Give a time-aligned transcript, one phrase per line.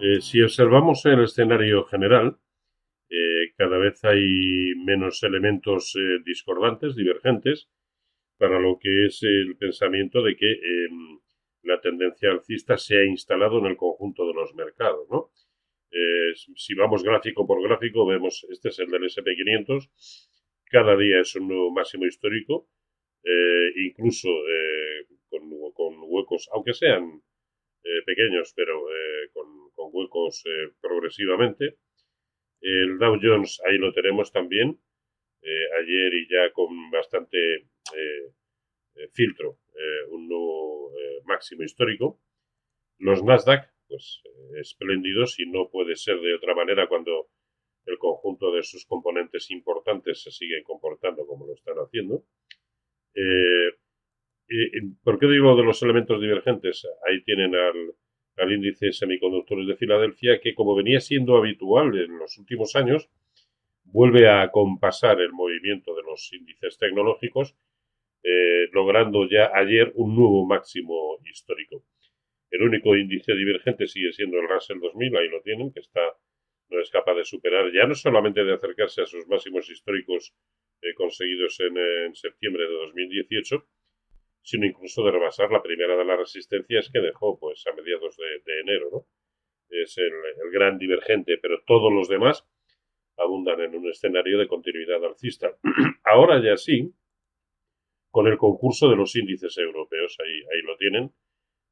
[0.00, 2.38] Eh, si observamos el escenario general,
[3.10, 7.68] eh, cada vez hay menos elementos eh, discordantes, divergentes,
[8.36, 11.18] para lo que es el pensamiento de que em,
[11.62, 15.08] la tendencia alcista se ha instalado en el conjunto de los mercados.
[15.10, 15.30] ¿no?
[16.54, 19.90] si vamos gráfico por gráfico, vemos, este es el del SP500,
[20.66, 22.68] cada día es un nuevo máximo histórico,
[23.74, 24.28] incluso
[25.30, 27.22] con, huecos, aunque sean
[28.04, 28.84] pequeños, pero
[30.28, 31.78] eh, progresivamente.
[32.60, 34.78] El Dow Jones ahí lo tenemos también,
[35.42, 39.58] eh, ayer y ya con bastante eh, filtro,
[40.10, 40.92] un nuevo
[41.24, 42.20] máximo histórico.
[42.98, 44.22] Los Nasdaq, pues
[44.60, 47.28] espléndidos y no puede ser de otra manera cuando
[47.86, 52.24] el conjunto de sus componentes importantes se siguen comportando como lo están haciendo.
[55.04, 56.84] ¿Por qué digo de los elementos divergentes?
[57.06, 57.94] Ahí tienen al,
[58.38, 63.10] al índice de semiconductores de Filadelfia, que como venía siendo habitual en los últimos años,
[63.84, 67.56] vuelve a compasar el movimiento de los índices tecnológicos,
[68.22, 71.84] eh, logrando ya ayer un nuevo máximo histórico.
[72.50, 76.00] El único índice divergente sigue siendo el Russell 2000, ahí lo tienen, que está
[76.70, 80.34] no es capaz de superar, ya no solamente de acercarse a sus máximos históricos
[80.82, 83.66] eh, conseguidos en, septiembre de 2018,
[84.42, 88.60] sino incluso de rebasar la primera de las resistencias que dejó pues a mediados de,
[88.60, 89.06] enero, ¿no?
[89.68, 90.12] Es el,
[90.52, 92.46] gran divergente, pero todos los demás
[93.16, 95.50] abundan en un escenario de continuidad alcista.
[96.04, 96.94] Ahora ya sí,
[98.10, 101.12] con el concurso de los índices europeos, ahí, ahí lo tienen.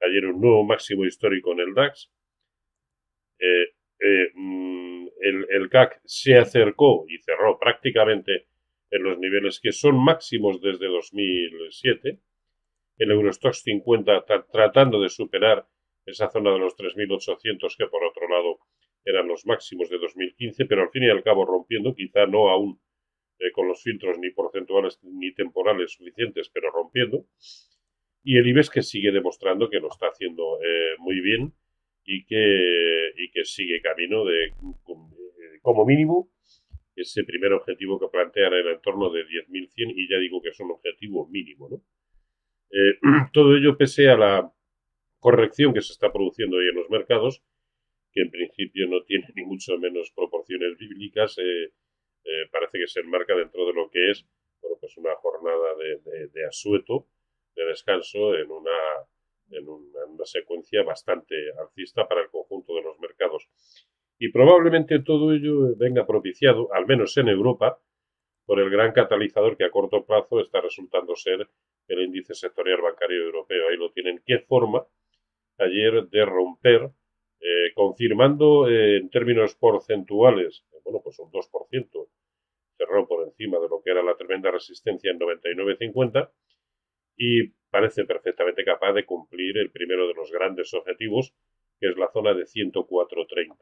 [0.00, 2.10] Ayer un nuevo máximo histórico en el DAX.
[3.38, 8.48] Eh, eh, mm, el, CAC se acercó y cerró prácticamente
[8.90, 12.20] en los niveles que son máximos desde 2007
[12.98, 15.66] el Eurostox 50 tratando de superar
[16.06, 18.58] esa zona de los 3.800 que por otro lado
[19.04, 22.80] eran los máximos de 2015, pero al fin y al cabo rompiendo, quizá no aún
[23.38, 27.26] eh, con los filtros ni porcentuales ni temporales suficientes, pero rompiendo.
[28.22, 31.52] Y el IBEX que sigue demostrando que lo está haciendo eh, muy bien
[32.04, 34.52] y que, y que sigue camino de,
[35.60, 36.30] como mínimo,
[36.96, 40.60] ese primer objetivo que plantea en el entorno de 10.100 y ya digo que es
[40.60, 41.82] un objetivo mínimo, ¿no?
[42.70, 42.98] Eh,
[43.32, 44.52] todo ello pese a la
[45.18, 47.42] corrección que se está produciendo hoy en los mercados,
[48.12, 51.72] que en principio no tiene ni mucho menos proporciones bíblicas, eh,
[52.24, 54.26] eh, parece que se enmarca dentro de lo que es
[54.62, 57.06] bueno, pues una jornada de, asueto,
[57.54, 58.70] de descanso, en una,
[59.50, 63.48] en una secuencia bastante alcista para el conjunto de los mercados.
[64.18, 67.78] Y probablemente todo ello venga propiciado, al menos en Europa,
[68.46, 71.48] por el gran catalizador que a corto plazo está resultando ser
[71.88, 73.68] el índice sectorial bancario europeo.
[73.68, 74.22] Ahí lo tienen.
[74.24, 74.86] ¿Qué forma
[75.58, 76.90] ayer de romper,
[77.40, 82.08] eh, confirmando eh, en términos porcentuales, bueno, pues un 2%,
[82.76, 86.30] cerró por encima de lo que era la tremenda resistencia en 99.50
[87.16, 91.34] y parece perfectamente capaz de cumplir el primero de los grandes objetivos,
[91.78, 93.56] que es la zona de 104.30.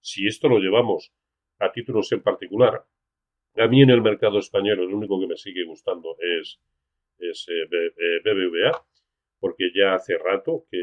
[0.00, 1.12] Si esto lo llevamos
[1.58, 2.84] a títulos en particular,
[3.56, 6.60] a mí en el mercado español el único que me sigue gustando es
[7.22, 7.46] es
[8.24, 8.80] BBVA, eh,
[9.38, 10.78] porque ya hace rato que,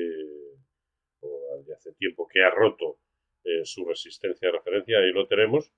[1.22, 3.00] o hace tiempo que ha roto
[3.44, 5.72] eh, su resistencia de referencia, ahí lo tenemos,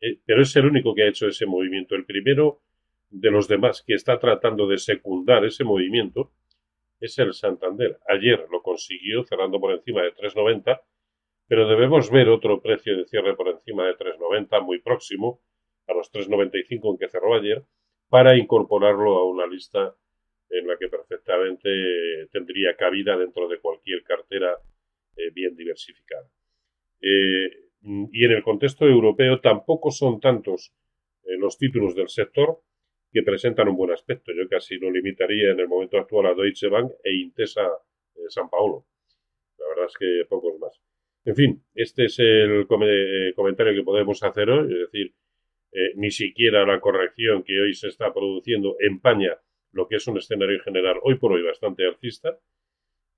[0.00, 1.94] eh, pero es el único que ha hecho ese movimiento.
[1.94, 2.62] El primero
[3.10, 6.32] de los demás que está tratando de secundar ese movimiento
[7.00, 7.98] es el Santander.
[8.08, 10.80] Ayer lo consiguió cerrando por encima de 3,90,
[11.46, 15.40] pero debemos ver otro precio de cierre por encima de 3,90 muy próximo
[15.86, 17.64] a los 3,95 en que cerró ayer
[18.08, 19.94] para incorporarlo a una lista
[20.50, 21.68] en la que perfectamente
[22.32, 24.56] tendría cabida dentro de cualquier cartera
[25.16, 26.28] eh, bien diversificada.
[27.00, 30.74] Eh, y en el contexto europeo tampoco son tantos
[31.24, 32.60] eh, los títulos del sector
[33.12, 34.32] que presentan un buen aspecto.
[34.32, 37.68] Yo casi lo limitaría en el momento actual a Deutsche Bank e Intesa
[38.28, 38.86] San Paolo.
[39.58, 40.80] La verdad es que pocos más.
[41.24, 45.14] En fin, este es el comentario que podemos hacer hoy, es decir,
[45.72, 49.38] eh, ni siquiera la corrección que hoy se está produciendo empaña
[49.72, 52.38] lo que es un escenario general hoy por hoy bastante alcista.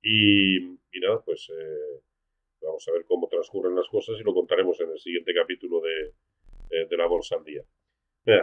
[0.03, 0.59] Y,
[1.01, 2.01] nada, pues eh,
[2.61, 6.15] vamos a ver cómo transcurren las cosas y lo contaremos en el siguiente capítulo de,
[6.71, 7.65] eh, de la Bolsa al Día.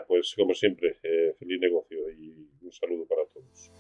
[0.07, 0.95] pues como siempre,
[1.37, 3.71] feliz negocio y un saludo para todos.